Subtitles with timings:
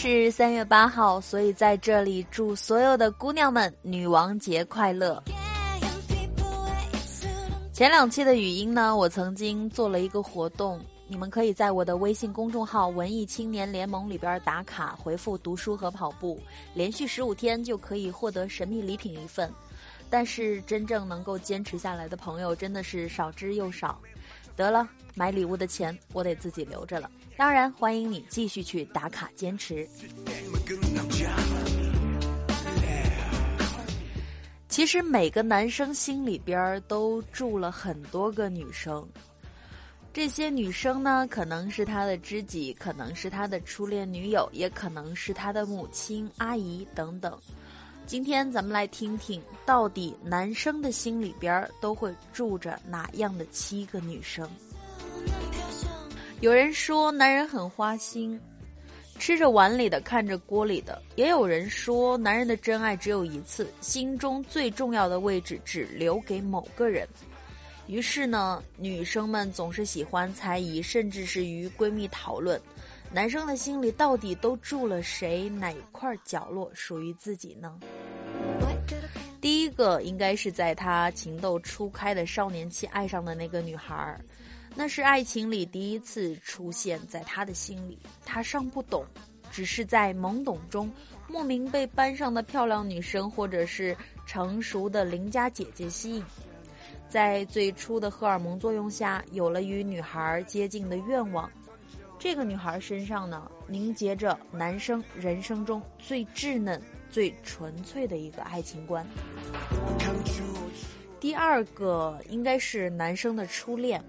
[0.00, 5.20] 是三月八号，所以在这里祝所有的姑娘们女王节快乐。
[7.72, 16.40] 前两期的语音呢，我曾经做了一个活动，你们可以在我的微信公众号“文艺青年联盟”里边打卡，回复“读书和跑步”，
[16.74, 19.52] 连续十五天就可以获得神秘礼品一份。
[20.08, 23.98] 但是真正能够坚持下来的朋友真的是少之又少。
[24.58, 27.08] 得了，买礼物的钱我得自己留着了。
[27.36, 29.88] 当然，欢迎你继续去打卡坚持。
[34.68, 39.08] 其实每个男生心里边都住了很多个女生，
[40.12, 47.38] 这些女生呢，可能是他的知己，可能是他的初恋女友，也可能是他的母亲、阿姨等等。
[48.08, 54.48] 今天咱们来听听，到底男生的心里边都会住着哪样的七个女生？
[56.40, 58.40] 有人说男人很花心，
[59.18, 67.06] 吃着碗里的看着锅里的；也有人说男人的真爱只有一次，心中最重要的位置只留给某个人。
[67.88, 72.58] 于是呢，女生们总是喜欢猜疑，甚至是与闺蜜讨论。
[73.10, 75.48] 男生的心里到底都住了谁？
[75.48, 77.78] 哪块角落属于自己呢？
[79.78, 84.20] 个应该是在他情窦初开的少年期爱上的那个女孩儿，
[84.74, 87.96] 那是爱情里第一次出现在他的心里。
[88.24, 89.04] 他尚不懂，
[89.52, 90.92] 只是在懵懂中
[91.28, 96.24] 莫名被班上的漂亮女生或者是成熟的邻家姐姐吸引，
[97.08, 101.48] 在最初的荷尔蒙作用下，有了与女孩接近的愿望。
[102.18, 109.06] 这个女孩身上呢，凝结着男生人生中最稚嫩、最纯粹的一个爱情观。
[111.20, 114.02] 第二个应该是男生的初恋，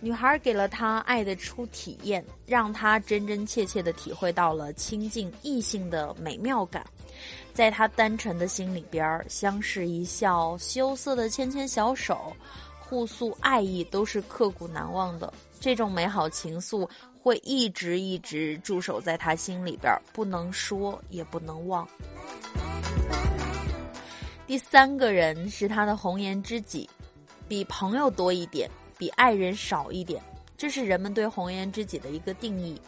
[0.00, 6.84] 女孩给了他爱的初体验，让他真真切切的体会到了亲近异性的美妙感。
[7.52, 12.32] 在他单纯的心里边，相视一笑、羞涩的牵牵小手、
[12.80, 15.32] 互诉爱意，都是刻骨难忘的。
[15.60, 16.88] 这种美好情愫。
[17.24, 21.88] 会一直一直驻守在他心里边，不能说也不能忘。
[24.46, 26.88] 第三个人是他的红颜知己，
[27.48, 30.22] 比朋友多一点，比爱人少一点，
[30.56, 32.80] 这是人们对红颜知己的一个定义。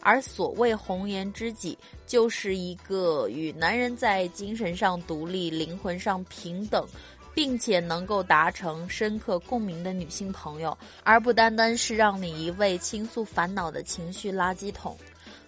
[0.00, 6.86] 而所谓红颜知己，就是一个与男人在精神上独立、灵魂上平等。
[7.36, 14.96] 并且能够达成深刻共鸣的女性朋友，而不单单是让你一味倾诉烦恼的情绪垃圾桶，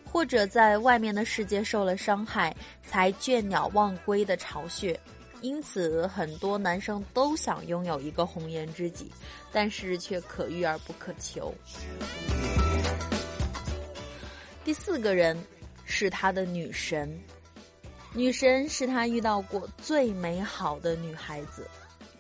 [0.05, 2.53] 或者在外面的世界受了伤害
[2.83, 4.99] 才倦鸟忘归的巢穴。
[5.43, 9.11] 因此，很多男生都想拥有一个红颜知己，
[9.53, 11.55] 但是却可遇而不可求。
[14.65, 15.37] 第四个人
[15.85, 17.19] 是他的女神。
[18.13, 21.69] 女神是他遇到过最美好的女孩子，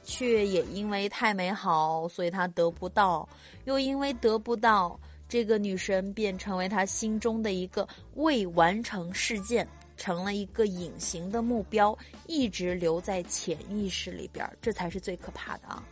[0.04, 3.26] 却也因为太美好，所以他得不到；
[3.64, 9.66] 又因为得不到，这个女神便成为他心中的一个未完成事件，
[9.96, 11.96] 成了一个隐形的目标，
[12.26, 15.82] 一直留在潜意识里边，这才是最可怕的啊！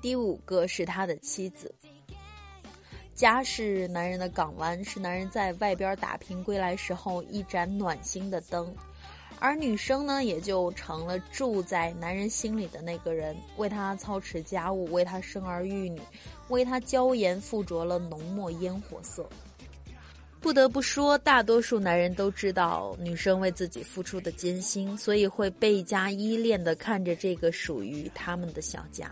[0.00, 1.74] 第五个是他的妻子。
[3.14, 8.72] 家是男人的港湾，是男人在外边打拼归来时候一盏暖心的灯，
[9.40, 16.00] 而女生呢，也就成了住在男人心里的那个人，为他操持家务，为他生儿育女，
[16.48, 19.28] 为他娇颜附着了浓墨烟火色。
[20.40, 29.10] 不得不说，大多数男人都知道女生为自己付出的艰辛，所以会倍加依恋的看着这个属于他们的小家。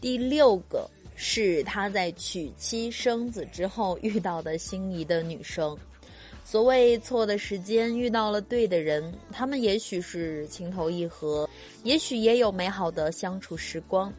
[0.00, 0.88] 第六个。
[1.14, 5.76] 是他在娶妻生子之后遇到的心仪的女生。
[6.44, 11.48] 所谓错的时间遇到了对的人，他们也许是情投意合，
[11.82, 14.12] 也许也有美好的相处时光。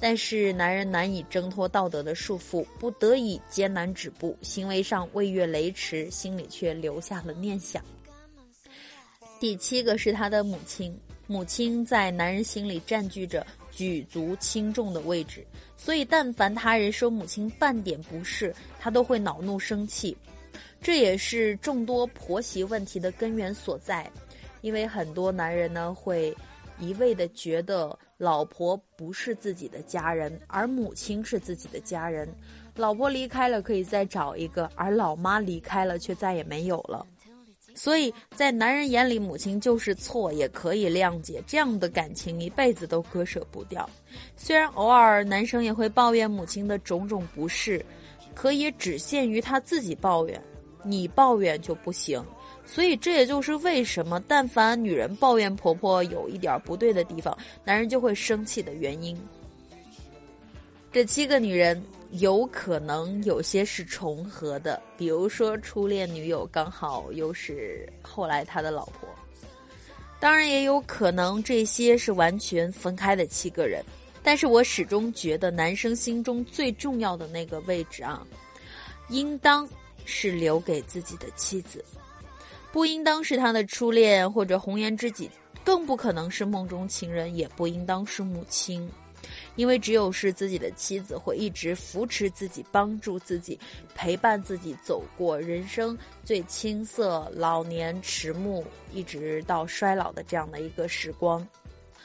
[0.00, 7.82] 但是男人难以挣脱道德的束缚，不得已艰难止步，行为上未越雷池，心里却留下了念想。
[9.40, 13.46] 第七个是他的母亲，母亲在男人心里占据着。
[13.76, 15.44] 举足轻重的位置，
[15.76, 20.16] 所以但凡他人说母亲半点不是，他都会恼怒生气。
[20.80, 24.10] 这也是众多婆媳问题的根源所在，
[24.60, 26.36] 因为很多男人呢会
[26.78, 32.28] 一味的觉得老婆不是自己的家人，而母亲是自己的家人。
[32.76, 37.06] 老婆离开了可以再找一个，而老妈离开了却再也没有了。
[37.76, 41.42] 所以在男人眼里，母亲就是错，也可以谅解。
[41.44, 43.88] 这样的感情一辈子都割舍不掉。
[44.36, 47.84] 虽然偶尔男生也会抱怨母亲的种种不是，
[48.34, 50.42] 可也只限于他自己抱怨，
[50.82, 52.24] 你抱怨就不行。
[52.66, 59.16] 所以这也就是为什么，但凡女人抱怨婆婆有一点不对的地方，男人就会生气的原因。
[60.90, 61.82] 这七个女人
[62.12, 69.08] 有可能有些是重合的，比如说初恋女友刚好又是后来他的老婆。
[70.20, 73.84] 当然也有可能这些是完全分开的七个人，
[74.24, 78.26] 但是我始终觉得男生心中最重要的那个位置啊，
[79.10, 79.68] 应当
[80.06, 81.84] 是留给自己的妻子，
[82.72, 85.30] 不应当是他的初恋或者红颜知己，
[85.62, 88.90] 更不可能是梦中情人，也不应当是母亲。
[89.56, 93.58] 因为只有是自己的妻子，会一直扶持自己、帮助自己、
[93.94, 101.46] 陪伴自己走过人生最青涩、老年迟暮，一直到衰老的这样的一个时光。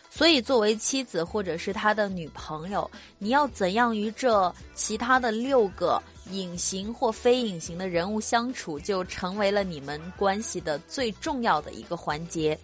[0.10, 2.90] 所以，作为妻子或者是他的女朋友，
[3.20, 6.02] 你要怎样与这其他的六个
[6.32, 12.58] 隐形或非隐形的人物相处，就成为了你们关系的最重要的一个环节。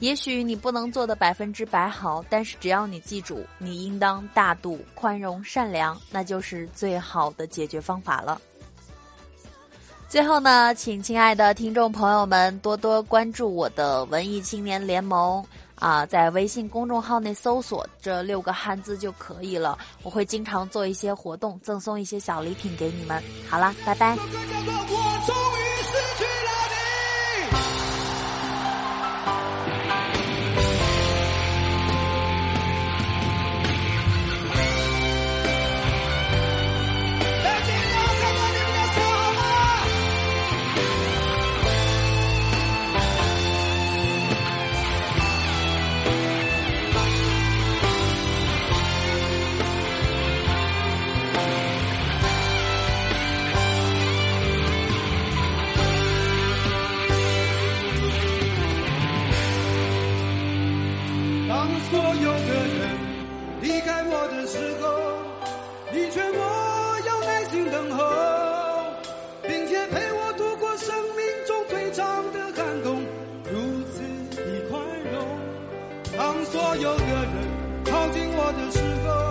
[0.00, 8.40] 也许你不能做的百分之百好，但是只要你记住，你应当大度、宽容、善良，那就是最好的解决方法了。
[10.08, 15.44] 最后呢，请亲爱的听众朋友们多多关注我的文艺青年联盟
[15.80, 19.76] 啊，在微信公众号内搜索这六个汉字就可以了。
[20.04, 23.20] 我会经常做一些活动，赠送一些小礼品给你们。
[23.48, 24.16] 好啦，拜拜。
[76.50, 77.28] 所有的人
[77.84, 79.29] 靠近我的时候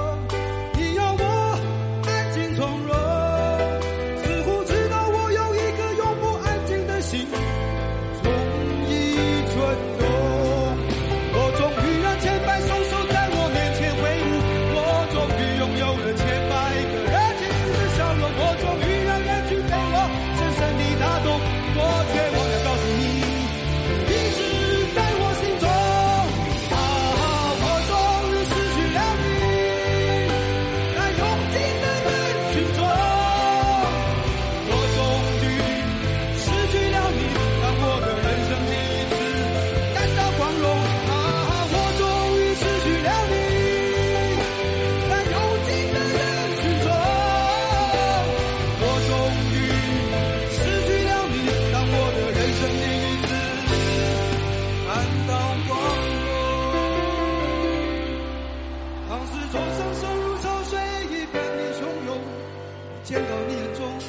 [63.09, 63.99] 见到你眼中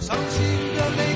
[0.00, 0.42] 伤心
[0.74, 1.13] 的泪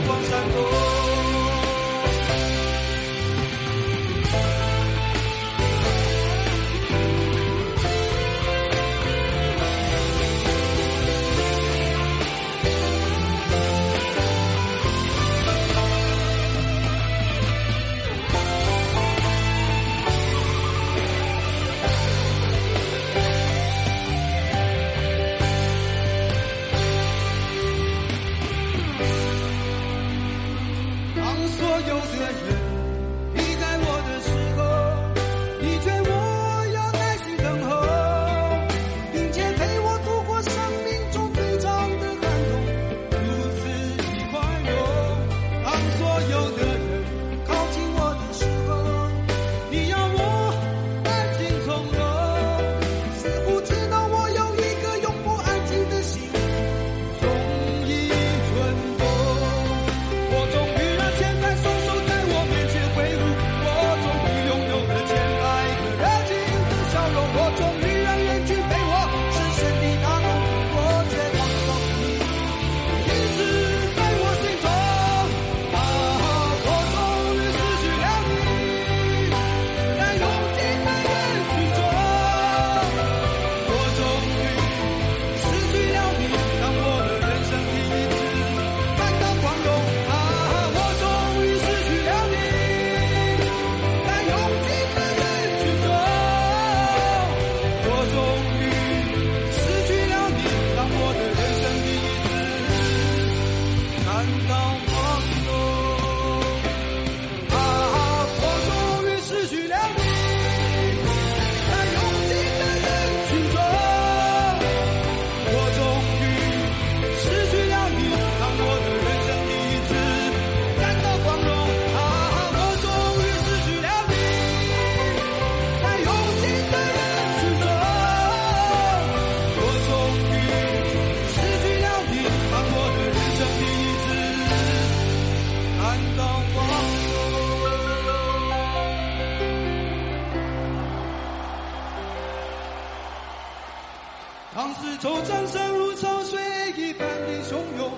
[144.55, 146.41] 当四周掌声如潮水
[146.77, 147.93] 一般的汹涌，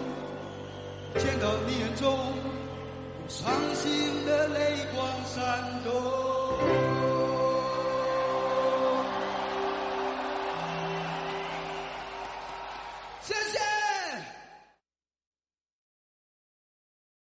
[1.17, 2.19] 见到你眼中
[3.29, 7.10] 伤心的泪光闪动。